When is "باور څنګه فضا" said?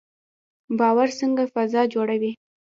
0.79-1.81